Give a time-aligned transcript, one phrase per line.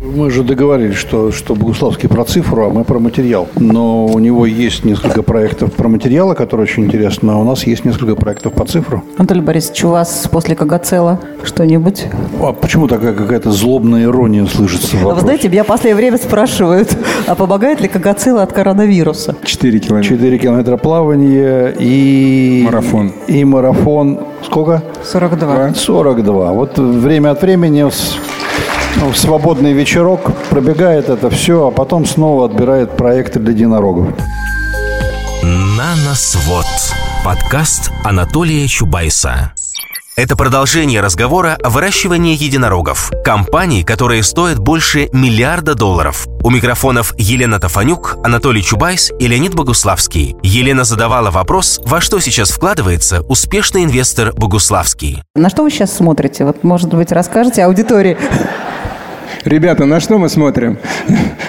[0.00, 3.48] Мы же договорились, что, что Богуславский про цифру, а мы про материал.
[3.56, 7.84] Но у него есть несколько проектов про материалы, которые очень интересны, а у нас есть
[7.84, 9.02] несколько проектов по цифру.
[9.16, 12.06] Анатолий Борисович, у вас после Кагацела что-нибудь?
[12.40, 16.18] А почему такая какая-то злобная ирония слышится в А вы знаете, меня в последнее время
[16.18, 16.96] спрашивают,
[17.26, 19.34] а помогает ли Кагацела от коронавируса?
[19.42, 20.16] 4 километра.
[20.16, 22.62] 4 километра плавания и...
[22.64, 23.12] Марафон.
[23.26, 24.20] И марафон.
[24.44, 24.80] Сколько?
[25.02, 25.74] 42.
[25.74, 26.52] 42.
[26.52, 27.84] Вот время от времени
[29.06, 34.08] в свободный вечерок пробегает это все, а потом снова отбирает проекты для единорогов.
[35.42, 36.66] Наносвод.
[37.24, 39.52] Подкаст Анатолия Чубайса.
[40.16, 43.12] Это продолжение разговора о выращивании единорогов.
[43.24, 46.26] Компаний, которые стоят больше миллиарда долларов.
[46.42, 50.34] У микрофонов Елена Тафанюк, Анатолий Чубайс и Леонид Богуславский.
[50.42, 55.22] Елена задавала вопрос, во что сейчас вкладывается успешный инвестор Богуславский.
[55.36, 56.44] На что вы сейчас смотрите?
[56.44, 58.18] Вот, может быть, расскажете аудитории?
[59.44, 60.78] Ребята, на что мы смотрим?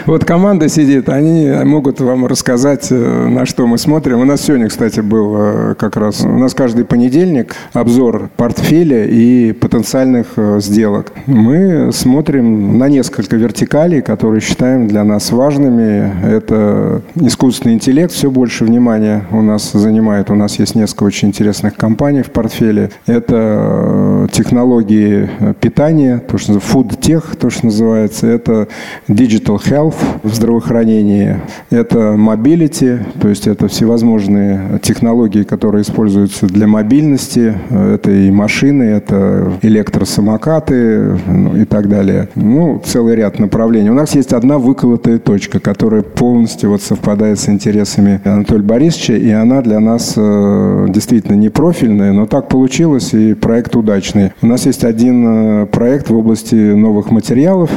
[0.06, 4.20] Вот команда сидит, они могут вам рассказать, э, на что мы смотрим.
[4.20, 9.52] У нас сегодня, кстати, был э, как раз, у нас каждый понедельник обзор портфеля и
[9.52, 11.14] потенциальных э, сделок.
[11.28, 16.12] Мы смотрим на несколько вертикалей, которые считаем для нас важными.
[16.26, 20.32] Это искусственный интеллект, все больше внимания у нас занимает.
[20.32, 22.92] У нас есть несколько очень интересных компаний в портфеле.
[23.06, 28.28] Это технологии питания, то, что food tech, то, что называется называется.
[28.28, 28.68] Это
[29.08, 31.38] digital health в здравоохранении.
[31.70, 37.56] Это mobility, то есть это всевозможные технологии, которые используются для мобильности.
[37.70, 42.30] Это и машины, это электросамокаты ну, и так далее.
[42.36, 43.90] Ну, целый ряд направлений.
[43.90, 49.30] У нас есть одна выколотая точка, которая полностью вот совпадает с интересами Анатолия Борисовича, и
[49.32, 54.32] она для нас э, действительно не профильная, но так получилось, и проект удачный.
[54.42, 57.69] У нас есть один э, проект в области новых материалов,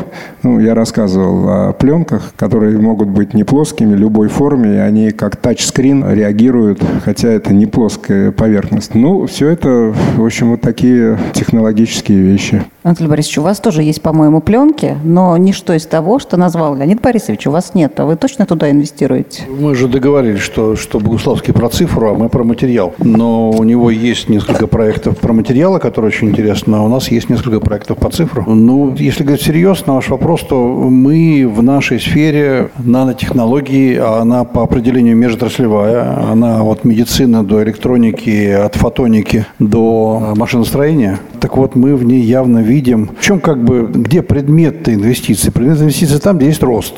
[0.42, 5.36] ну, я рассказывал о пленках, которые могут быть не плоскими, любой форме, и они как
[5.36, 8.94] тачскрин реагируют, хотя это не плоская поверхность.
[8.94, 12.62] Ну, все это, в общем, вот такие технологические вещи.
[12.82, 17.00] Анатолий Борисович, у вас тоже есть, по-моему, пленки, но ничто из того, что назвал Леонид
[17.00, 17.98] Борисович, у вас нет.
[18.00, 19.44] А вы точно туда инвестируете?
[19.48, 22.92] Мы же договорились, что, что Богуславский про цифру, а мы про материал.
[22.98, 27.30] Но у него есть несколько проектов про материалы, которые очень интересны, а у нас есть
[27.30, 28.44] несколько проектов по цифру.
[28.48, 34.64] Ну, если говорить серьезно, ваш вопрос, то мы в нашей сфере нанотехнологии, а она по
[34.64, 41.20] определению межотраслевая, она от медицины до электроники, от фотоники до машиностроения.
[41.42, 45.50] Так вот, мы в ней явно видим, в чем как бы, где предмет инвестиций?
[45.50, 46.94] Предмет инвестиций там, где есть рост.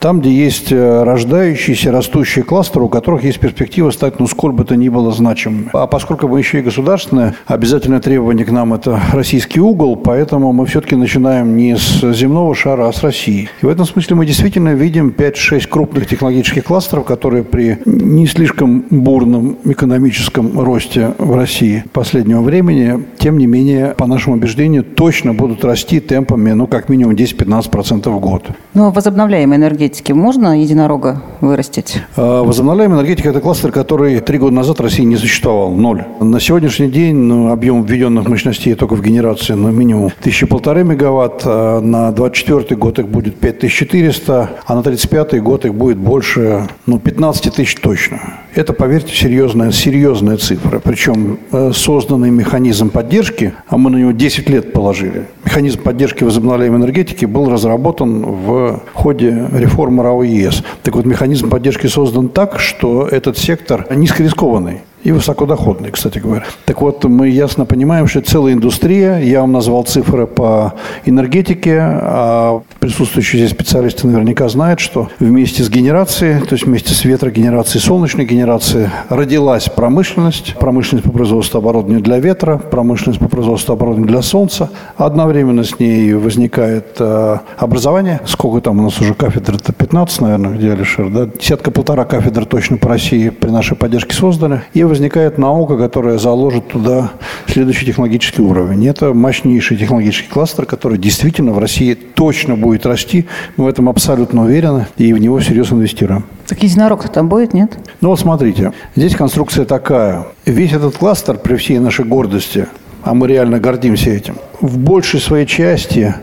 [0.00, 4.64] Там, где есть э, рождающиеся, растущие кластеры, у которых есть перспектива стать, ну, сколь бы
[4.64, 5.70] то ни было значимыми.
[5.72, 10.66] А поскольку мы еще и государственное, обязательное требование к нам– это российский угол, поэтому мы
[10.66, 13.48] все-таки начинаем не с земного шара, а с России.
[13.60, 18.84] И в этом смысле мы действительно видим 5-6 крупных технологических кластеров, которые при не слишком
[18.90, 25.64] бурном экономическом росте в России последнего времени, тем не менее, по нашему убеждению, точно будут
[25.64, 28.44] расти темпами, ну, как минимум 10-15% в год.
[28.74, 32.02] Ну, возобновляемая энергетика энергетики можно единорога вырастить?
[32.16, 35.70] А, возобновляемая энергетика– это кластер, который три года назад в России не существовал.
[35.72, 36.04] Ноль.
[36.20, 41.42] На сегодняшний день ну, объем введенных мощностей только в генерации ну, минимум тысячи полторы мегаватт.
[41.44, 46.98] А на 24 год их будет 5400, а на 35 год их будет больше ну,
[46.98, 48.18] 15 тысяч точно.
[48.58, 50.80] Это, поверьте, серьезная, серьезная цифра.
[50.80, 56.80] Причем э, созданный механизм поддержки, а мы на него 10 лет положили, механизм поддержки возобновляемой
[56.80, 60.64] энергетики был разработан в ходе реформы РАО ЕС.
[60.82, 66.44] Так вот, механизм поддержки создан так, что этот сектор низкорискованный и высокодоходный, кстати говоря.
[66.64, 72.62] Так вот, мы ясно понимаем, что целая индустрия, я вам назвал цифры по энергетике, а
[72.80, 78.24] присутствующие здесь специалисты наверняка знают, что вместе с генерацией, то есть вместе с ветрогенерацией, солнечной
[78.24, 84.70] генерацией, родилась промышленность, промышленность по производству оборудования для ветра, промышленность по производству оборудования для солнца.
[84.96, 88.20] Одновременно с ней возникает э, образование.
[88.26, 89.56] Сколько там у нас уже кафедр?
[89.56, 91.26] Это 15, наверное, где Алишер, да?
[91.26, 94.62] Десятка-полтора кафедр точно по России при нашей поддержке созданы.
[94.74, 97.12] И возникает наука, которая заложит туда
[97.46, 98.86] следующий технологический уровень.
[98.86, 103.26] Это мощнейший технологический кластер, который действительно в России точно будет расти.
[103.56, 106.24] Мы в этом абсолютно уверены и в него серьезно инвестируем.
[106.46, 107.78] Так единорог там будет, нет?
[108.00, 110.26] Ну вот смотрите, здесь конструкция такая.
[110.46, 112.66] Весь этот кластер при всей нашей гордости,
[113.02, 116.14] а мы реально гордимся этим, в большей своей части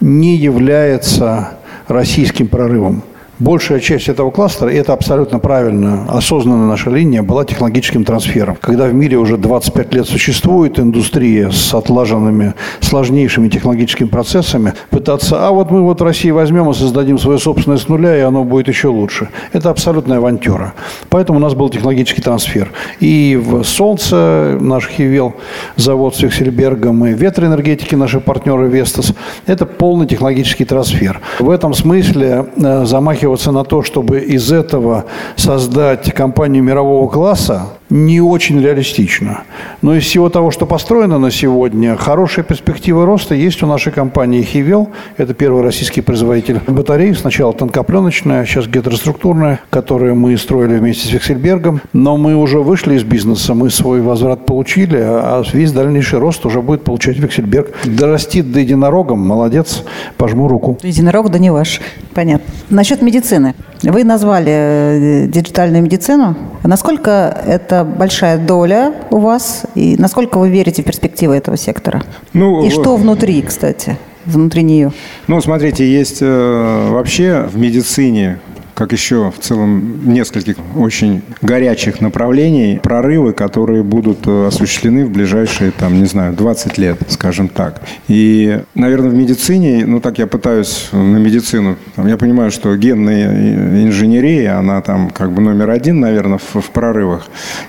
[0.00, 1.50] не является
[1.88, 3.02] российским прорывом.
[3.38, 8.56] Большая часть этого кластера, и это абсолютно правильно, осознанная наша линия, была технологическим трансфером.
[8.58, 15.50] Когда в мире уже 25 лет существует индустрия с отлаженными сложнейшими технологическими процессами, пытаться, а
[15.50, 18.68] вот мы вот в России возьмем и создадим свое собственное с нуля, и оно будет
[18.68, 19.28] еще лучше.
[19.52, 20.72] Это абсолютная авантюра.
[21.10, 22.70] Поэтому у нас был технологический трансфер.
[23.00, 25.34] И в Солнце наш Хивел,
[25.76, 29.12] завод с Фиксельбергом, и ветроэнергетики наши партнеры Вестас,
[29.46, 31.20] это полный технологический трансфер.
[31.38, 32.86] В этом смысле э,
[33.26, 35.04] замахиваться на то, чтобы из этого
[35.36, 39.42] создать компанию мирового класса, не очень реалистично.
[39.82, 44.42] Но из всего того, что построено на сегодня, хорошая перспектива роста есть у нашей компании
[44.42, 44.90] «Хивел».
[45.16, 47.14] Это первый российский производитель батарей.
[47.14, 51.80] Сначала тонкопленочная, сейчас гетероструктурная, которую мы строили вместе с Вексельбергом.
[51.92, 56.62] Но мы уже вышли из бизнеса, мы свой возврат получили, а весь дальнейший рост уже
[56.62, 57.72] будет получать Вексельберг.
[57.84, 59.84] Дорастит до единорогом, молодец,
[60.16, 60.78] пожму руку.
[60.82, 61.80] Единорог да не ваш.
[62.14, 62.46] Понятно.
[62.70, 63.54] Насчет медицины.
[63.82, 66.34] Вы назвали э, диджитальную медицину.
[66.64, 69.64] Насколько это большая доля у вас?
[69.74, 72.02] И насколько вы верите в перспективы этого сектора?
[72.32, 74.92] Ну, и что внутри, кстати, внутри нее?
[75.26, 78.38] Ну, смотрите, есть э, вообще в медицине
[78.76, 85.70] как еще в целом нескольких очень горячих направлений, прорывы, которые будут э, осуществлены в ближайшие,
[85.70, 87.80] там, не знаю, 20 лет, скажем так.
[88.06, 93.82] И, наверное, в медицине, ну так я пытаюсь на медицину, там, я понимаю, что генная
[93.86, 97.28] инженерия, она там как бы номер один, наверное, в, в прорывах.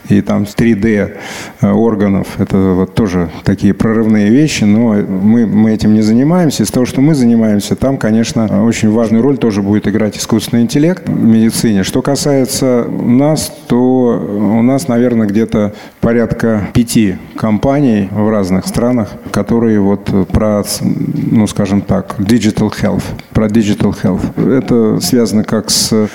[0.10, 1.16] И там 3D
[1.62, 6.64] э, органов, это вот тоже такие прорывные вещи, но мы, мы этим не занимаемся.
[6.64, 10.97] Из того, что мы занимаемся, там, конечно, очень важную роль тоже будет играть искусственный интеллект,
[10.98, 11.84] человек в медицине.
[11.84, 19.80] Что касается нас, то у нас, наверное, где-то порядка пяти компаний в разных странах, которые
[19.80, 23.04] вот про, ну, скажем так, digital health,
[23.34, 24.58] про digital health.
[24.58, 26.10] Это связано как с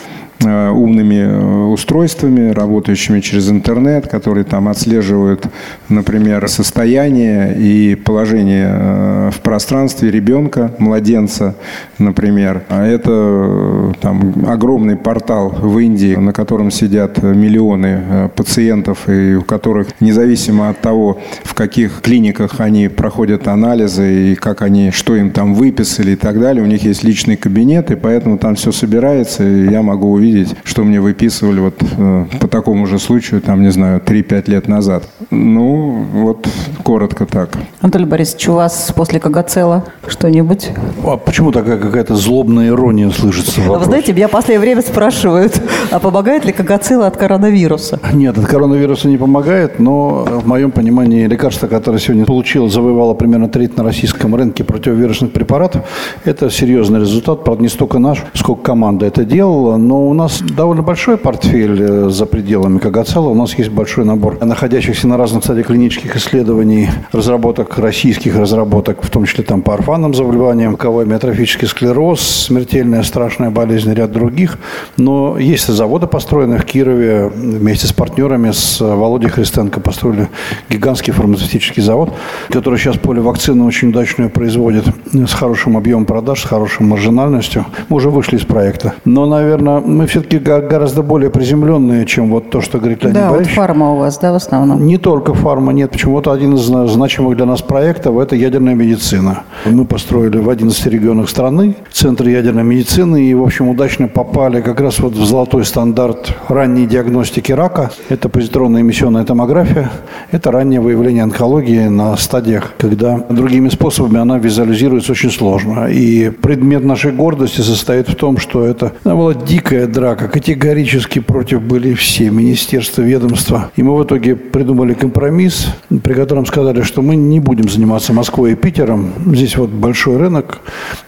[0.50, 5.46] умными э, устройствами, работающими через интернет, которые там отслеживают,
[5.88, 11.54] например, состояние и положение э, в пространстве ребенка, младенца,
[11.98, 12.62] например.
[12.68, 19.88] А это там огромный портал в Индии, на котором сидят миллионы пациентов, и у которых,
[20.00, 25.54] независимо от того, в каких клиниках они проходят анализы и как они, что им там
[25.54, 29.70] выписали и так далее, у них есть личный кабинет, и поэтому там все собирается, и
[29.70, 33.70] я могу увидеть увидеть, что мне выписывали вот э, по такому же случаю, там, не
[33.70, 35.04] знаю, 3-5 лет назад.
[35.30, 36.48] Ну, вот
[36.82, 37.50] коротко так.
[37.80, 40.70] Анатолий Борисович, у вас после Кагацела что-нибудь?
[41.04, 43.60] А почему такая какая-то злобная ирония слышится?
[43.66, 48.00] А вы знаете, меня в последнее время спрашивают, а помогает ли Кагацела от коронавируса?
[48.12, 53.48] Нет, от коронавируса не помогает, но в моем понимании лекарство, которое сегодня получило, завоевало примерно
[53.48, 55.82] треть на российском рынке противовирусных препаратов,
[56.24, 57.44] это серьезный результат.
[57.44, 62.08] Правда, не столько наш, сколько команда это делала, но у нас довольно большой портфель э,
[62.08, 63.28] за пределами Кагацела.
[63.28, 69.10] У нас есть большой набор находящихся на разных стадиях клинических исследований, разработок, российских разработок, в
[69.10, 74.58] том числе там по орфанным заболеваниям, ковой миотрофический склероз, смертельная страшная болезнь, ряд других.
[74.96, 80.28] Но есть заводы, построенные в Кирове вместе с партнерами, с Володей Христенко построили
[80.68, 82.10] гигантский фармацевтический завод,
[82.50, 87.66] который сейчас поле вакцины очень удачную производит с хорошим объемом продаж, с хорошей маржинальностью.
[87.88, 88.94] Мы уже вышли из проекта.
[89.04, 93.30] Но, наверное, мы мы все-таки гораздо более приземленные, чем вот то, что говорит Леонид да,
[93.30, 93.56] Борисович.
[93.56, 94.84] вот фарма у вас, да, в основном?
[94.84, 95.92] Не только фарма, нет.
[95.92, 99.44] Почему-то один из значимых для нас проектов– это ядерная медицина.
[99.64, 104.80] Мы построили в 11 регионах страны центр ядерной медицины и, в общем, удачно попали как
[104.80, 107.92] раз вот в золотой стандарт ранней диагностики рака.
[108.08, 109.88] Это позитронная эмиссионная томография.
[110.32, 115.86] Это раннее выявление онкологии на стадиях, когда другими способами она визуализируется очень сложно.
[115.86, 120.28] И предмет нашей гордости состоит в том, что это была дикая драка.
[120.28, 123.70] Категорически против были все министерства, ведомства.
[123.76, 125.66] И мы в итоге придумали компромисс,
[126.02, 129.12] при котором сказали, что мы не будем заниматься Москвой и Питером.
[129.26, 130.60] Здесь вот большой рынок,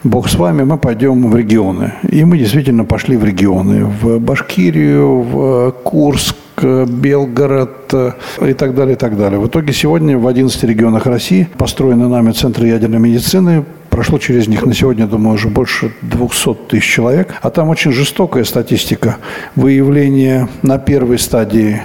[0.04, 1.94] бог с вами, мы пойдем в регионы.
[2.08, 3.84] И мы действительно пошли в регионы.
[3.84, 8.12] В Башкирию, в Курск, Белгород э,
[8.48, 9.40] и так далее, и так далее.
[9.40, 13.64] В итоге сегодня в 11 регионах России построены нами центры ядерной медицины,
[13.94, 17.32] Прошло через них на сегодня, думаю, уже больше 200 тысяч человек.
[17.42, 19.18] А там очень жестокая статистика.
[19.54, 21.80] Выявление на первой стадии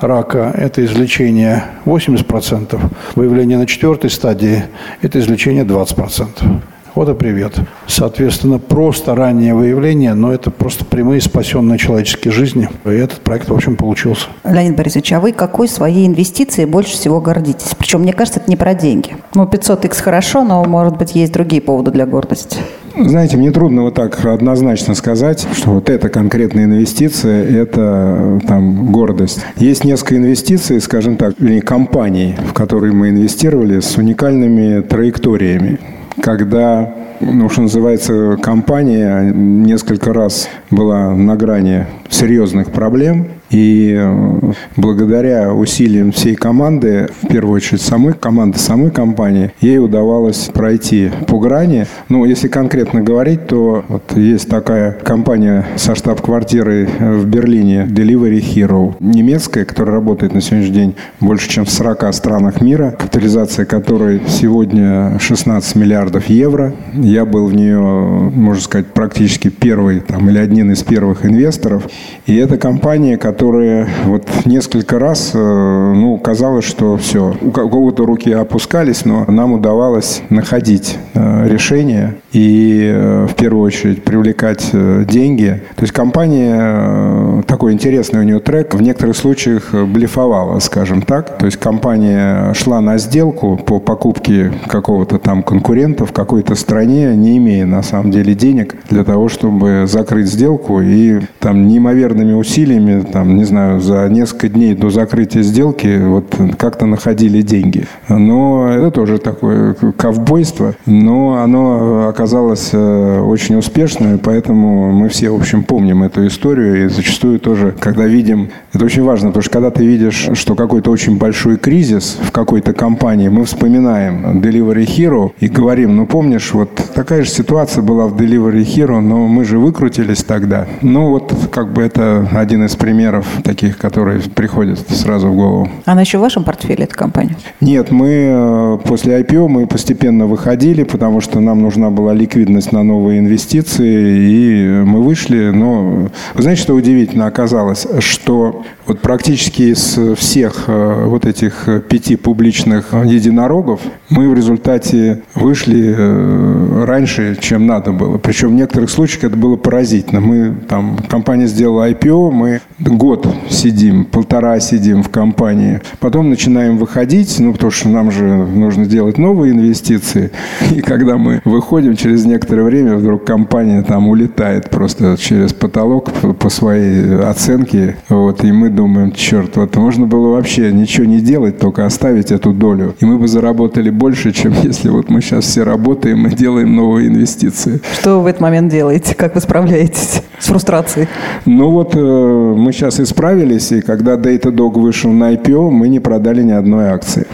[0.00, 2.80] рака– это излечение 80%.
[3.14, 4.64] Выявление на четвертой стадии–
[5.02, 6.62] это излечение 20%.
[6.94, 7.54] Вот и привет.
[7.86, 12.68] Соответственно, просто раннее выявление, но это просто прямые спасенные человеческие жизни.
[12.84, 14.26] И этот проект, в общем, получился.
[14.44, 17.74] Леонид Борисович, а вы какой своей инвестицией больше всего гордитесь?
[17.78, 19.16] Причем, мне кажется, это не про деньги.
[19.34, 22.58] Ну, 500 x хорошо, но, может быть, есть другие поводы для гордости.
[22.94, 29.40] Знаете, мне трудно вот так однозначно сказать, что вот эта конкретная инвестиция– это там гордость.
[29.56, 35.78] Есть несколько инвестиций, скажем так, или компаний, в которые мы инвестировали с уникальными траекториями.
[36.20, 45.52] Когда ну, что называется, компания несколько раз была на грани серьезных проблем, и э, благодаря
[45.52, 51.86] усилиям всей команды, в первую очередь самой команды, самой компании, ей удавалось пройти по грани.
[52.08, 58.94] Ну, если конкретно говорить, то вот есть такая компания со штаб-квартирой в Берлине Delivery Hero,
[59.00, 65.18] немецкая, которая работает на сегодняшний день больше, чем в 40 странах мира, капитализация которой сегодня
[65.18, 66.74] 16 миллиардов евро.
[66.94, 71.86] Я был в нее, можно сказать, практически первый там, или один из первых инвесторов.
[72.26, 78.06] И это компания, которая которые вот несколько раз, э, ну, казалось, что все, у кого-то
[78.06, 85.60] руки опускались, но нам удавалось находить э, решение и э, в первую очередь привлекать деньги.
[85.74, 91.36] То есть компания, такой интересный у нее трек, в некоторых случаях блефовала, скажем так.
[91.38, 97.38] То есть компания шла на сделку по покупке какого-то там конкурента в какой-то стране, не
[97.38, 103.31] имея на самом деле денег для того, чтобы закрыть сделку и там неимоверными усилиями там
[103.32, 107.86] не знаю, за несколько дней до закрытия сделки вот как-то находили деньги.
[108.08, 115.36] Но это тоже такое ковбойство, но оно оказалось э, очень успешным, поэтому мы все, в
[115.36, 119.70] общем, помним эту историю и зачастую тоже, когда видим, это очень важно, потому что когда
[119.70, 125.48] ты видишь, что какой-то очень большой кризис в какой-то компании, мы вспоминаем Delivery Hero и
[125.48, 130.22] говорим, ну помнишь, вот такая же ситуация была в Delivery Hero, но мы же выкрутились
[130.24, 130.66] тогда.
[130.80, 135.68] Ну вот как бы это один из примеров примеров таких, которые приходят сразу в голову.
[135.84, 137.36] Она еще в вашем портфеле, эта компания?
[137.60, 142.82] Нет, мы э, после IPO мы постепенно выходили, потому что нам нужна была ликвидность на
[142.82, 145.50] новые инвестиции, и мы вышли.
[145.50, 152.16] Но вы знаете, что удивительно оказалось, что вот практически из всех э, вот этих пяти
[152.16, 158.18] публичных единорогов мы в результате вышли э, раньше, чем надо было.
[158.18, 160.20] Причем в некоторых случаях это было поразительно.
[160.20, 162.60] Мы там, компания сделала IPO, мы
[163.02, 168.86] год сидим, полтора сидим в компании, потом начинаем выходить, ну, потому что нам же нужно
[168.86, 170.30] делать новые инвестиции.
[170.70, 176.48] И когда мы выходим, через некоторое время вдруг компания там улетает просто через потолок по
[176.48, 177.96] своей оценке.
[178.08, 182.52] Вот, и мы думаем, черт, вот можно было вообще ничего не делать, только оставить эту
[182.52, 182.94] долю.
[183.00, 187.08] И мы бы заработали больше, чем если вот мы сейчас все работаем и делаем новые
[187.08, 187.80] инвестиции.
[187.98, 189.16] Что вы в этот момент делаете?
[189.16, 191.08] Как вы справляетесь с фрустрацией?
[191.46, 196.42] Ну вот э, мы сейчас исправились, и когда Datadog вышел на IPO, мы не продали
[196.42, 197.26] ни одной акции.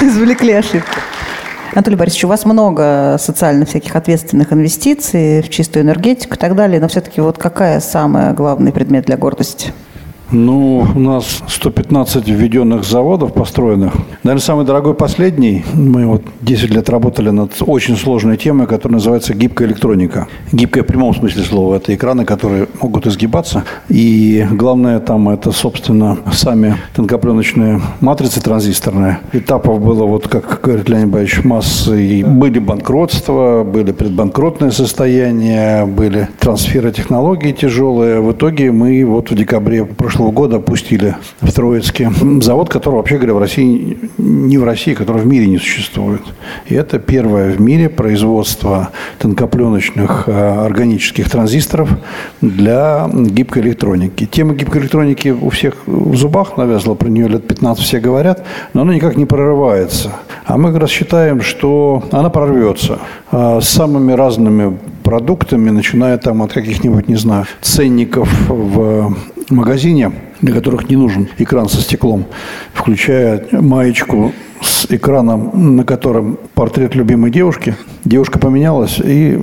[0.00, 1.00] Извлекли ошибку.
[1.72, 6.80] Анатолий Борисович, у вас много социально всяких ответственных инвестиций в чистую энергетику и так далее,
[6.80, 9.72] но все-таки вот какая самая главный предмет для гордости?
[10.30, 13.94] Ну, у нас 115 введенных заводов построенных.
[14.24, 15.64] Наверное, самый дорогой последний.
[15.72, 20.28] Мы вот 10 лет работали над очень сложной темой, которая называется гибкая электроника.
[20.52, 21.76] Гибкая в прямом смысле слова.
[21.76, 23.64] Это экраны, которые могут изгибаться.
[23.88, 29.20] И главное там это, собственно, сами тонкопленочные матрицы транзисторные.
[29.32, 32.04] Этапов было, вот как говорит Леонид Борисович, массы.
[32.04, 38.20] И были банкротства, были предбанкротные состояния, были трансферы технологий тяжелые.
[38.20, 42.10] В итоге мы вот в декабре прошлого прошлого года пустили в Троицке
[42.40, 46.22] завод, который, вообще говоря, в России, не в России, который в мире не существует.
[46.66, 51.90] И это первое в мире производство тонкопленочных э, органических транзисторов
[52.40, 54.26] для гибкой электроники.
[54.26, 58.44] Тема гибкой электроники у всех в зубах навязла, про нее лет 15 все говорят,
[58.74, 60.10] но она никак не прорывается.
[60.46, 62.98] А мы как раз считаем, что она прорвется
[63.30, 69.14] с самыми разными продуктами, начиная там от каких-нибудь, не знаю, ценников в
[69.50, 72.24] магазине, для которых не нужен экран со стеклом,
[72.72, 77.76] включая маечку с экраном, на котором портрет любимой девушки.
[78.04, 79.38] Девушка поменялась, и,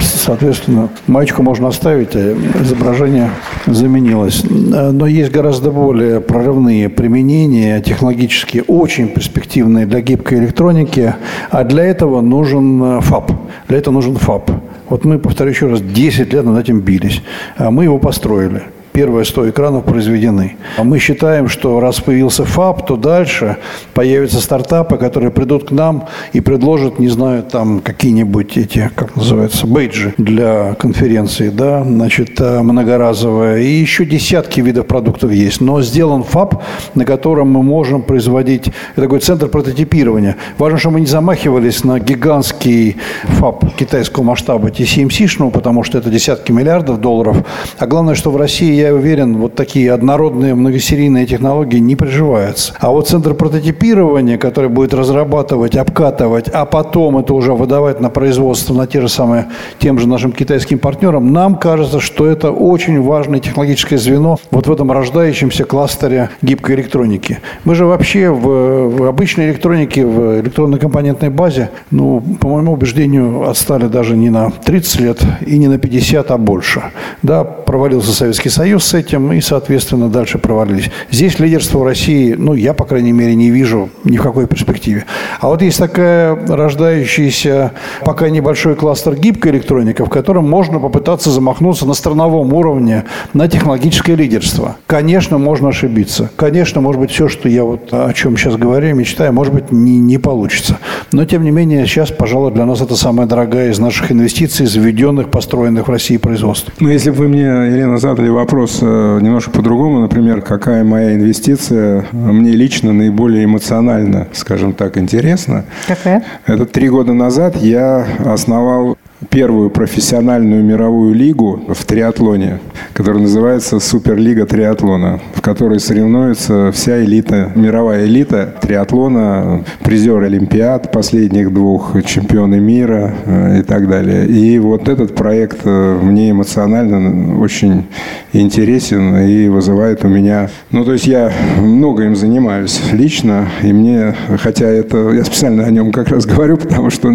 [0.00, 3.30] соответственно, маечку можно оставить, а изображение
[3.66, 4.44] заменилось.
[4.48, 11.14] Но есть гораздо более прорывные применения, технологически очень перспективные для гибкой электроники,
[11.50, 13.32] а для этого нужен ФАП.
[13.68, 14.50] Для этого нужен ФАП.
[14.88, 17.22] Вот мы, повторю еще раз, 10 лет над этим бились.
[17.56, 18.62] А мы его построили.
[18.96, 20.56] Первые 100 экранов произведены.
[20.78, 23.58] А мы считаем, что раз появился ФАП, то дальше
[23.92, 29.66] появятся стартапы, которые придут к нам и предложат, не знаю, там какие-нибудь эти, как называется,
[29.66, 33.66] бейджи для конференции, да, значит, э, многоразовые.
[33.66, 35.60] И еще десятки видов продуктов есть.
[35.60, 36.62] Но сделан ФАП,
[36.94, 40.36] на котором мы можем производить, это такой центр прототипирования.
[40.56, 46.08] Важно, чтобы мы не замахивались на гигантский ФАП китайского масштаба TCMC, ну, потому что это
[46.08, 47.44] десятки миллиардов долларов.
[47.78, 52.74] А главное, что в России, я уверен, вот такие однородные многосерийные технологии не приживаются.
[52.78, 58.74] А вот центр прототипирования, который будет разрабатывать, обкатывать, а потом это уже выдавать на производство
[58.74, 59.46] на те же самые,
[59.78, 64.72] тем же нашим китайским партнерам, нам кажется, что это очень важное технологическое звено вот в
[64.72, 67.38] этом рождающемся кластере гибкой электроники.
[67.64, 73.48] Мы же вообще в, в обычной электронике, в электронной компонентной базе, ну, по моему убеждению,
[73.48, 76.82] отстали даже не на 30 лет и не на 50, а больше.
[77.22, 80.90] Да, провалился Советский Союз с этим, и, соответственно, дальше провалились.
[81.10, 85.04] Здесь лидерство России, ну, я, по крайней мере, не вижу ни в какой перспективе.
[85.40, 87.72] А вот есть такая рождающаяся
[88.04, 94.16] пока небольшой кластер гибкой электроники, в котором можно попытаться замахнуться на страновом уровне на технологическое
[94.16, 94.76] лидерство.
[94.86, 96.30] Конечно, можно ошибиться.
[96.36, 99.98] Конечно, может быть, все, что я вот о чем сейчас говорю, мечтаю, может быть, не,
[99.98, 100.78] не получится.
[101.12, 105.30] Но, тем не менее, сейчас, пожалуй, для нас это самая дорогая из наших инвестиций, заведенных,
[105.30, 106.72] построенных в России производств.
[106.80, 112.06] Ну, если бы вы мне, Елена, задали вопрос э, немножко по-другому, например, какая моя инвестиция
[112.12, 115.64] мне лично наиболее эмоционально, скажем так, интересна.
[115.86, 116.24] Какая?
[116.46, 118.96] Это три года назад я основал
[119.30, 122.60] первую профессиональную мировую лигу в триатлоне,
[122.92, 131.52] которая называется Суперлига триатлона, в которой соревнуется вся элита, мировая элита триатлона, призер Олимпиад последних
[131.52, 134.26] двух, чемпионы мира э, и так далее.
[134.26, 137.86] И вот этот проект э, мне эмоционально очень
[138.32, 140.50] интересен и вызывает у меня...
[140.70, 145.10] Ну, то есть я много им занимаюсь лично, и мне, хотя это...
[145.10, 147.10] Я специально о нем как раз говорю, потому что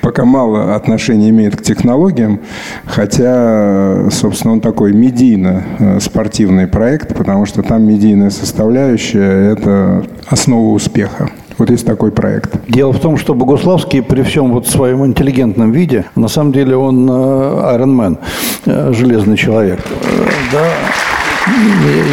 [0.00, 2.40] пока мало отношений имеет к технологиям,
[2.84, 11.30] хотя, собственно, он такой медийно-спортивный проект, потому что там медийная составляющая– это основа успеха.
[11.58, 12.56] Вот есть такой проект.
[12.68, 17.08] Дело в том, что Богуславский при всем вот своем интеллигентном виде, на самом деле он
[17.08, 18.18] Iron
[18.66, 19.80] э, э, железный человек.
[19.80, 20.64] Э, да,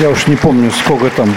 [0.02, 1.30] я уж не помню, сколько там,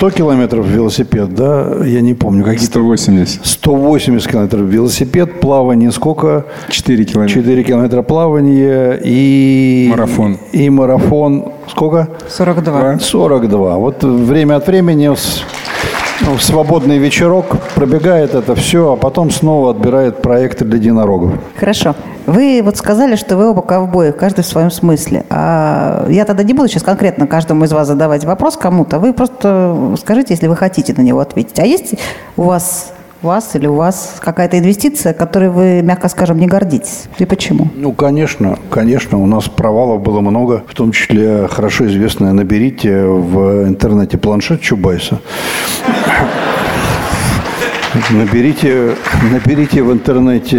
[0.00, 1.84] 100 километров велосипед, да?
[1.84, 2.44] Я не помню.
[2.44, 3.46] Какие 180.
[3.46, 6.46] 180 километров велосипед, плавание сколько?
[6.70, 7.34] 4 километра.
[7.34, 9.88] 4 километра плавания и...
[9.90, 10.38] Марафон.
[10.52, 12.08] И марафон сколько?
[12.28, 12.98] 42.
[12.98, 13.76] 42.
[13.76, 15.14] Вот время от времени
[16.26, 21.32] ну, в свободный вечерок пробегает это все, а потом снова отбирает проекты для единорогов.
[21.58, 21.94] Хорошо.
[22.26, 25.24] Вы вот сказали, что вы оба ковбои, каждый в своем смысле.
[25.30, 28.98] А я тогда не буду сейчас конкретно каждому из вас задавать вопрос кому-то.
[28.98, 31.58] Вы просто скажите, если вы хотите на него ответить.
[31.58, 31.94] А есть
[32.36, 37.04] у вас вас или у вас какая-то инвестиция, которой вы, мягко скажем, не гордитесь?
[37.18, 37.68] И почему?
[37.76, 39.18] Ну, конечно, конечно.
[39.18, 45.20] У нас провалов было много, в том числе хорошо известное «Наберите» в интернете планшет Чубайса.
[48.10, 48.94] Наберите,
[49.32, 50.56] наберите в интернете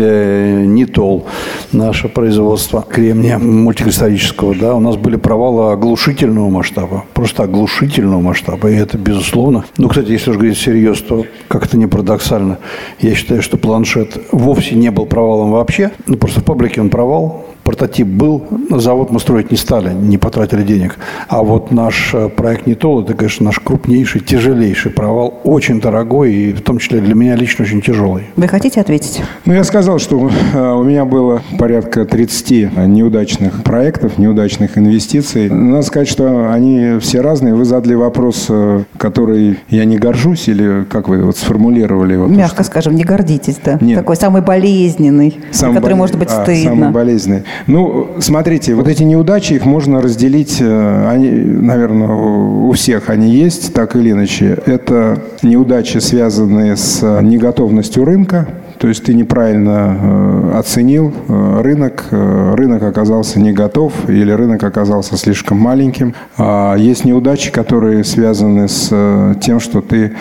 [0.68, 1.28] НИТОЛ,
[1.72, 4.54] наше производство кремния мультикристаллического.
[4.54, 9.64] Да, у нас были провалы оглушительного масштаба, просто оглушительного масштаба, и это безусловно.
[9.78, 12.58] Ну, кстати, если уж говорить всерьез, то как-то не парадоксально.
[13.00, 17.46] Я считаю, что планшет вовсе не был провалом вообще, ну, просто в паблике он провал,
[17.64, 20.98] прототип был, завод мы строить не стали, не потратили денег.
[21.28, 26.54] А вот наш э, проект «Нитол»– это, конечно, наш крупнейший, тяжелейший провал, очень дорогой и
[26.54, 28.24] в том числе для меня лично очень тяжелый.
[28.36, 29.22] Вы хотите ответить?
[29.46, 35.50] Ну, я сказал, что э, у меня было порядка 30 неудачных проектов, неудачных инвестиций.
[35.50, 37.54] Надо сказать, что они все разные.
[37.54, 42.28] Вы задали вопрос, э, который я не горжусь, или как вы вот сформулировали его?
[42.28, 42.72] Мягко что...
[42.72, 43.78] скажем, не гордитесь, да?
[43.82, 44.00] Нет.
[44.00, 46.00] Такой самый болезненный, самый который болез...
[46.00, 46.70] может быть а, стыдно.
[46.70, 47.44] Самый болезненный.
[47.68, 53.74] Ну, смотрите, вот эти неудачи, их можно разделить, э, они, наверное, у всех они есть,
[53.74, 54.58] так или иначе.
[54.66, 58.48] Это неудачи, связанные с неготовностью рынка,
[58.82, 64.64] то есть ты неправильно э, оценил э, рынок, э, рынок оказался не готов или рынок
[64.64, 66.16] оказался слишком маленьким.
[66.36, 70.14] А есть неудачи, которые связаны с тем, что ты...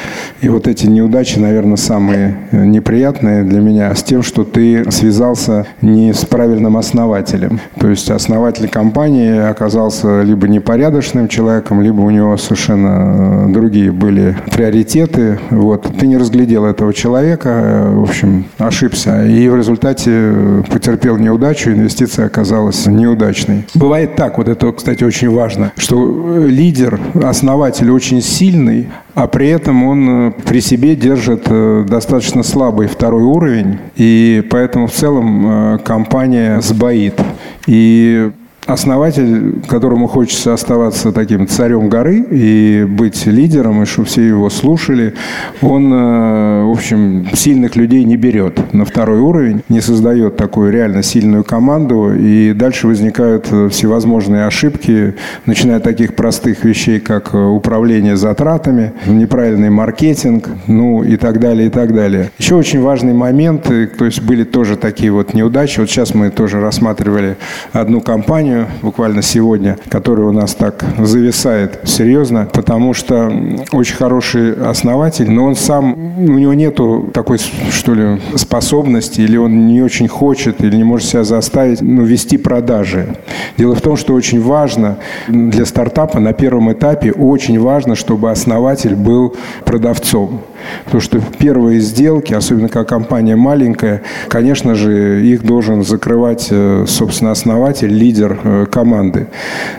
[0.42, 6.12] И вот эти неудачи, наверное, самые неприятные для меня, с тем, что ты связался не
[6.12, 7.60] с правильным основателем.
[7.78, 15.38] То есть основатель компании оказался либо непорядочным человеком, либо у него совершенно другие были приоритеты.
[15.48, 15.90] Вот.
[15.98, 19.26] Ты не разглядел этого человека, в общем, ошибся.
[19.26, 23.66] И в результате потерпел неудачу, инвестиция оказалась неудачной.
[23.74, 29.84] Бывает так, вот это, кстати, очень важно, что лидер, основатель очень сильный, а при этом
[29.84, 31.48] он при себе держит
[31.86, 37.20] достаточно слабый второй уровень, и поэтому в целом компания сбоит.
[37.66, 38.30] И
[38.72, 45.14] основатель, которому хочется оставаться таким царем горы и быть лидером, и чтобы все его слушали,
[45.60, 51.02] он, э, в общем, сильных людей не берет на второй уровень, не создает такую реально
[51.02, 55.14] сильную команду, и дальше возникают э, всевозможные ошибки,
[55.46, 61.66] начиная от таких простых вещей, как э, управление затратами, неправильный маркетинг, ну и так далее,
[61.68, 62.30] и так далее.
[62.38, 65.80] Еще очень важный момент, то есть были тоже такие вот неудачи.
[65.80, 67.36] Вот сейчас мы тоже рассматривали
[67.72, 73.32] одну компанию, буквально сегодня, который у нас так зависает серьезно, потому что
[73.72, 77.38] очень хороший основатель, но он сам, у него нету такой,
[77.70, 82.38] что ли, способности, или он не очень хочет, или не может себя заставить ну, вести
[82.38, 83.16] продажи.
[83.56, 84.96] Дело в том, что очень важно
[85.28, 90.42] для стартапа на первом этапе, очень важно, чтобы основатель был продавцом.
[90.84, 97.30] Потому что первые сделки, особенно когда компания маленькая, конечно же, их должен закрывать, э, собственно,
[97.30, 98.39] основатель, лидер
[98.70, 99.26] команды.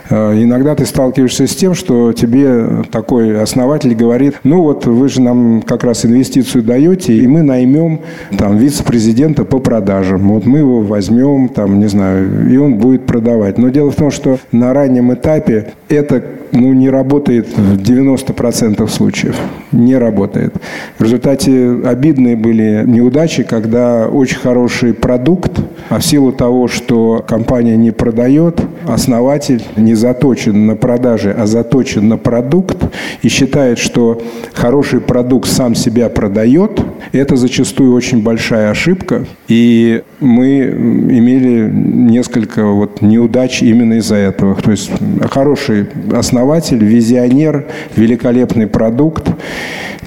[0.10, 5.22] Э, иногда ты сталкиваешься с тем, что тебе такой основатель говорит, ну вот вы же
[5.22, 8.02] нам как раз инвестицию даете, и мы наймем
[8.38, 10.30] там вице-президента по продажам.
[10.30, 13.58] Вот мы его возьмем, там, не знаю, и он будет продавать.
[13.58, 19.36] Но дело в том, что на раннем этапе это ну, не работает в 90% случаев.
[19.72, 20.54] Не работает.
[20.98, 27.78] В результате обидные были неудачи, когда очень хороший продукт, а в силу того, что компания
[27.78, 32.78] не продает, основатель не заточен на продаже, а заточен на продукт
[33.22, 34.22] и считает, что
[34.54, 39.26] хороший продукт сам себя продает, это зачастую очень большая ошибка.
[39.48, 44.56] И мы имели несколько вот неудач именно из-за этого.
[44.56, 44.92] То есть
[45.30, 45.81] хороший
[46.14, 49.30] основатель, визионер, великолепный продукт,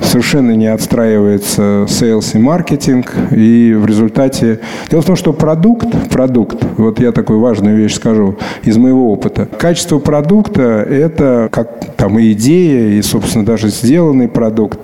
[0.00, 4.60] совершенно не отстраивается sales и маркетинг, и в результате...
[4.90, 9.46] Дело в том, что продукт, продукт, вот я такую важную вещь скажу из моего опыта.
[9.46, 14.78] Качество продукта– это как там и идея, и, собственно, даже сделанный продукт.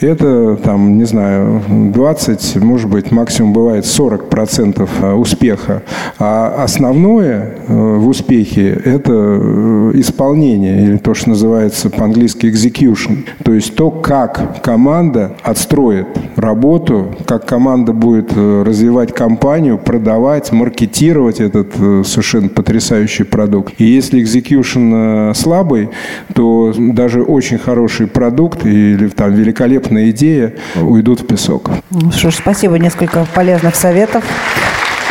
[0.00, 5.82] Это, там, не знаю, 20, может быть, максимум бывает 40 процентов а, успеха.
[6.18, 13.26] А основное э, в успехе– это э, исполнение, или то, что называется по-английски execution.
[13.44, 21.40] То есть то, как команда отстроит работу, как команда будет э, развивать компанию, продавать, маркетировать
[21.40, 23.74] этот э, совершенно потрясающий продукт.
[23.78, 25.90] И если экзекьюшн э, слабый,
[26.34, 31.70] то даже очень хороший продукт или там великолепная идея уйдут в песок.
[31.90, 34.24] Ну что ж, спасибо, несколько полезных советов.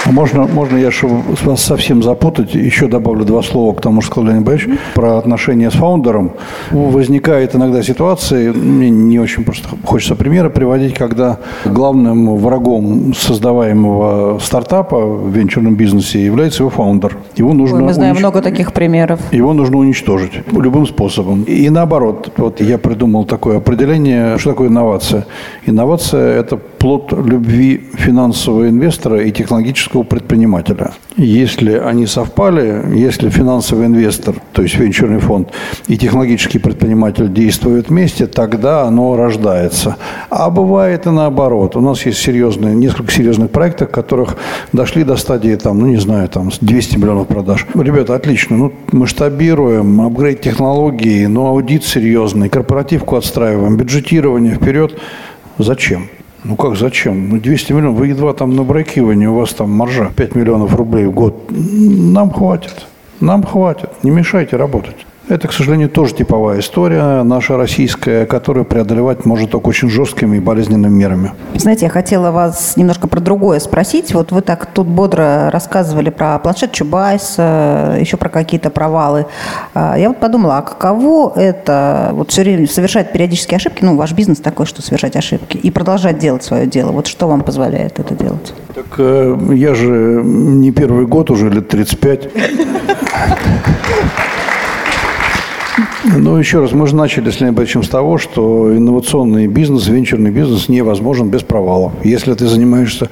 [0.08, 4.12] А можно, можно я, чтобы вас совсем запутать, еще добавлю два слова к тому, что
[4.12, 6.34] сказал Леонид Борисович, про отношения с фаундером.
[6.70, 15.04] Возникает иногда ситуации, мне не очень просто хочется примеры приводить, когда главным врагом создаваемого стартапа
[15.04, 17.18] в венчурном бизнесе является его фаундер.
[17.36, 18.20] Его нужно Ой, мы знаем унич...
[18.20, 19.20] много таких примеров.
[19.32, 21.44] Его нужно уничтожить любым способом.
[21.44, 25.26] И наоборот, вот я придумал такое определение, что такое инновация.
[25.66, 30.92] Инновация– это плод любви финансового инвестора и технологического предпринимателя.
[31.18, 35.52] Если они совпали, если финансовый инвестор, то есть венчурный фонд,
[35.88, 39.96] и технологический предприниматель действуют вместе, тогда оно рождается.
[40.30, 41.76] А бывает и наоборот.
[41.76, 44.38] У нас есть серьезные, несколько серьезных проектов, которых
[44.74, 47.66] дошли до стадии, там, ну не знаю, там 200 миллионов продаж.
[47.74, 55.00] Ребята, отлично, ну масштабируем, апгрейд технологии, ну аудит серьезный, корпоративку отстраиваем, бюджетирование вперед.
[55.58, 56.10] Зачем?
[56.48, 57.30] Ну как, зачем?
[57.30, 61.06] Ну 200 миллионов, вы едва там на брейкиване, у вас там маржа 5 миллионов рублей
[61.06, 61.34] в год.
[61.50, 62.86] Нам хватит,
[63.20, 65.08] нам хватит, не мешайте работать.
[65.28, 70.40] Это, к сожалению, тоже типовая история, наша российская, которую преодолевать может только очень жесткими и
[70.40, 71.32] болезненными мерами.
[71.56, 74.14] Знаете, я хотела вас немножко про другое спросить.
[74.14, 79.26] Вот вы так тут бодро рассказывали про планшет Чубайса, еще про какие-то провалы.
[79.74, 84.12] А, я вот подумала, а каково это вот все время совершать периодические ошибки, ну, ваш
[84.12, 86.92] бизнес такой, что совершать ошибки, и продолжать делать свое дело.
[86.92, 88.54] Вот что вам позволяет это делать?
[88.76, 92.30] Так э, я же не первый год, уже лет 35.
[96.14, 100.30] Ну, еще раз, мы же начали с Леонидом Борисовичем с того, что инновационный бизнес, венчурный
[100.30, 101.94] бизнес невозможен без провалов.
[102.04, 103.10] Если ты занимаешься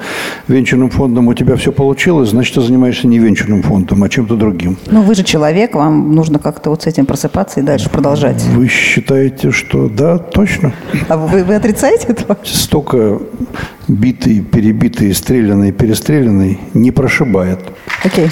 [0.48, 4.78] венчурным фондом, у тебя все получилось, значит, ты занимаешься не венчурным фондом, а чем-то другим.
[4.88, 8.44] Ну, вы же человек, вам нужно как-то вот с этим просыпаться и дальше продолжать.
[8.44, 10.74] Вы считаете, что да, точно?
[11.10, 12.38] А вы, вы отрицаете это?
[12.44, 13.20] Столько
[13.88, 17.60] битый, перебитый, стрелянный, перестрелянный не прошибает.
[18.04, 18.30] Окей.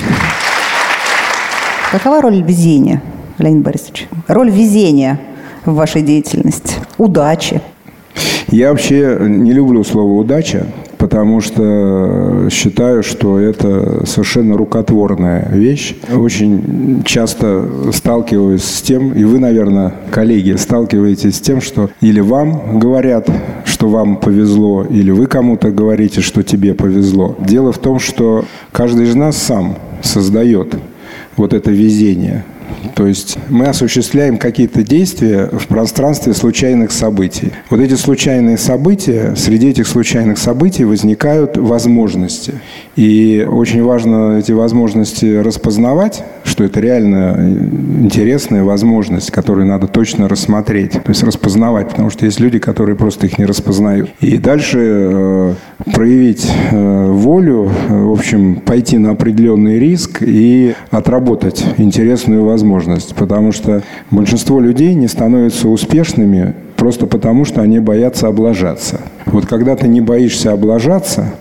[1.91, 3.01] Какова роль везения,
[3.41, 4.07] Леонид Борисович?
[4.27, 5.19] Роль везения
[5.65, 7.61] в вашей деятельности, удачи.
[8.49, 10.65] Я вообще не люблю слово «удача»,
[10.97, 15.95] потому что считаю, что это совершенно рукотворная вещь.
[16.13, 22.77] Очень часто сталкиваюсь с тем, и вы, наверное, коллеги, сталкиваетесь с тем, что или вам
[22.77, 23.29] говорят,
[23.63, 27.37] что вам повезло, или вы кому-то говорите, что тебе повезло.
[27.39, 30.75] Дело в том, что каждый из нас сам создает
[31.37, 32.43] вот это везение.
[32.95, 37.51] То есть мы осуществляем какие-то действия в пространстве случайных событий.
[37.69, 42.53] Вот эти случайные события, среди этих случайных событий возникают возможности.
[42.95, 47.35] И очень важно эти возможности распознавать, что это реально
[48.01, 53.27] интересная возможность, которую надо точно рассмотреть, то есть распознавать, потому что есть люди, которые просто
[53.27, 54.09] их не распознают.
[54.19, 55.53] И дальше э,
[55.93, 62.60] проявить э, волю, э, в общем, пойти на определенный риск и отработать интересную возможность,
[63.15, 69.01] потому что большинство людей не становятся успешными просто потому, что они боятся облажаться.
[69.25, 71.33] Вот когда ты не боишься облажаться,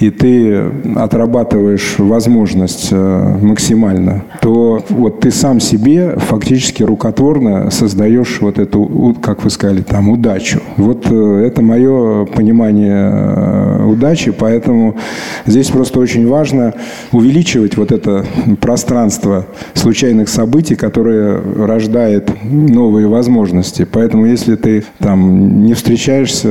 [0.00, 0.64] и ты
[0.96, 9.44] отрабатываешь возможность э, максимально, то вот ты сам себе фактически рукотворно создаешь вот эту, как
[9.44, 10.60] вы сказали, там, удачу.
[10.76, 14.96] Вот э, это мое понимание э, удачи, поэтому
[15.44, 16.72] здесь просто очень важно
[17.12, 18.24] увеличивать вот это
[18.60, 23.86] пространство случайных событий, которое рождает новые возможности.
[23.90, 26.48] Поэтому если ты там не встречаешься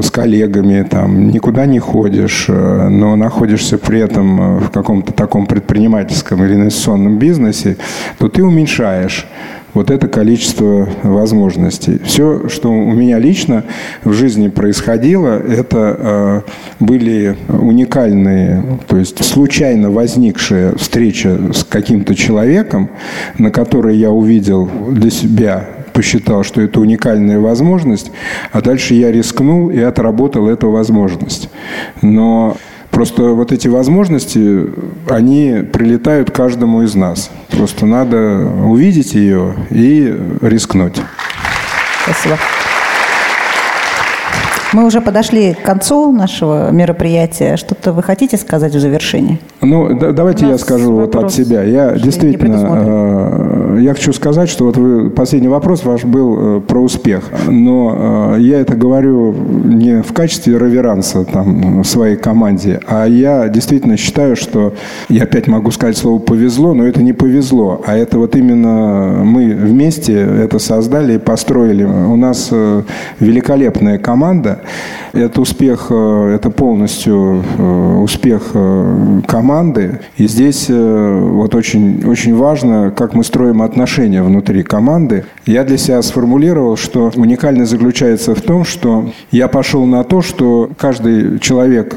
[0.00, 6.44] с коллегами, там никуда не ходишь, но находишься при этом э, в каком-то таком предпринимательском
[6.44, 7.76] или инвестиционном бизнесе,
[8.18, 9.26] то ты уменьшаешь
[9.74, 12.00] вот это количество возможностей.
[12.04, 13.64] Все, что у меня лично
[14.04, 16.40] в жизни происходило, это э,
[16.80, 22.90] были уникальные, то есть случайно возникшая встреча с каким-то человеком,
[23.38, 28.10] на которой я увидел для себя посчитал, что это уникальная возможность,
[28.52, 31.50] а дальше я рискнул и отработал эту возможность.
[32.00, 32.56] Но
[32.92, 34.66] Просто вот эти возможности,
[35.08, 37.30] они прилетают каждому из нас.
[37.48, 41.00] Просто надо увидеть ее и рискнуть.
[42.04, 42.36] Спасибо.
[44.72, 47.56] Мы уже подошли к концу нашего мероприятия.
[47.56, 49.38] Что-то вы хотите сказать в завершении?
[49.60, 51.62] Ну, да, давайте я скажу вот от себя.
[51.62, 56.80] Я действительно, э, я хочу сказать, что вот вы, последний вопрос ваш был э, про
[56.80, 57.24] успех.
[57.48, 63.98] Но э, я это говорю не в качестве реверанса там, своей команде, а я действительно
[63.98, 64.72] считаю, что,
[65.10, 69.54] я опять могу сказать слово «повезло», но это не повезло, а это вот именно мы
[69.54, 71.84] вместе это создали и построили.
[71.84, 72.82] У нас э,
[73.20, 74.61] великолепная команда,
[75.12, 80.00] это успех, э, это полностью э, успех э, команды.
[80.16, 85.24] И здесь вот очень, очень важно, как мы строим отношения внутри команды.
[85.46, 90.70] Я для себя сформулировал, что уникальность заключается в том, что я пошел на то, что
[90.78, 91.96] каждый человек,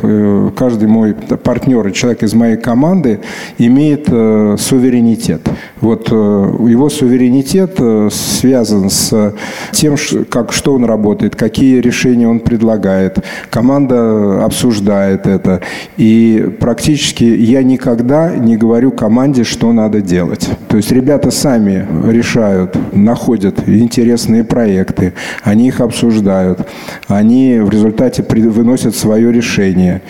[0.56, 3.20] каждый мой партнер и человек из моей команды
[3.58, 5.48] имеет суверенитет.
[5.82, 7.80] Вот его суверенитет
[8.12, 9.34] связан с
[9.72, 9.96] тем,
[10.30, 15.60] как, что он работает, какие решения он принимает предлагает, команда обсуждает это.
[15.98, 20.50] И практически я никогда не говорю команде, что надо делать.
[20.70, 25.14] То есть ребята сами решают, находят интересные проекты,
[25.44, 26.60] они их обсуждают,
[27.08, 30.02] они в результате выносят свое решение.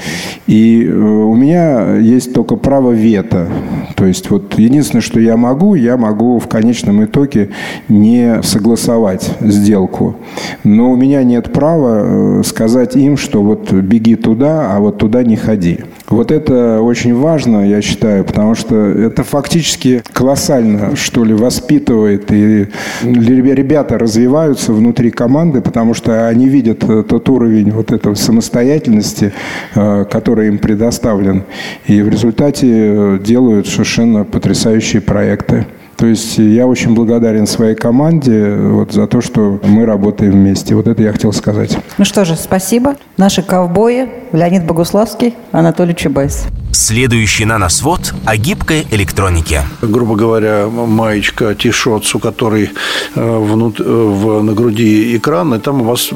[0.48, 3.48] И э, у меня есть только право вето.
[3.96, 7.50] То есть вот единственное, что я могу, я могу в конечном итоге
[7.90, 10.16] не согласовать сделку.
[10.64, 15.24] Но у меня нет права э, сказать им, что вот беги туда, а вот туда
[15.24, 15.80] не ходи.
[16.08, 22.32] Вот это очень важно, я считаю, потому что это фактически колоссально, что ли, воспитывает.
[22.32, 22.68] И
[23.04, 29.34] ребята развиваются внутри команды, потому что они видят тот уровень вот этого самостоятельности,
[29.74, 31.44] э, который им предоставлен.
[31.88, 35.66] И в результате делают совершенно потрясающие проекты.
[35.98, 40.76] То есть я очень благодарен своей команде вот, за то, что мы работаем вместе.
[40.76, 41.78] Вот это я хотел сказать.
[41.98, 42.96] Ну что же, спасибо.
[43.18, 46.48] Наши ковбои Леонид Богуславский, Анатолий Чубайс.
[46.76, 49.64] Следующий наносвод о гибкой электронике.
[49.82, 52.70] Грубо говоря, маечка, тишот, у которой
[53.16, 56.10] э, внут, э, в, на груди экран, и там у вас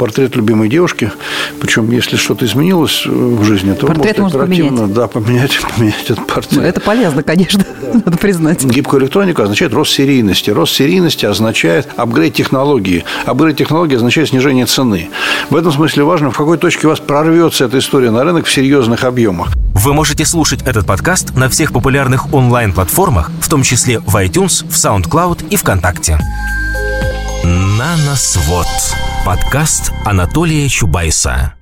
[0.00, 1.12] портрет любимой девушки.
[1.60, 4.94] Причем, если что-то изменилось в жизни, то портрет можно оперативно поменять.
[4.94, 6.60] Да, поменять, поменять этот портрет.
[6.60, 7.64] Ну, это полезно, конечно,
[8.04, 8.64] надо признать.
[8.64, 10.50] Гибкая электроника означает рост серийности.
[10.50, 13.04] Рост серийности означает апгрейд технологии.
[13.26, 15.08] Апгрейд технологии означает снижение цены.
[15.50, 18.52] В этом смысле важно, в какой точке у вас прорвется эта история на рынок в
[18.52, 19.50] серьезных объемах.
[19.72, 24.72] Вы можете слушать этот подкаст на всех популярных онлайн-платформах, в том числе в iTunes, в
[24.72, 26.18] SoundCloud и ВКонтакте.
[27.44, 28.66] Наносвод.
[29.26, 31.59] Подкаст Анатолия Чубайса.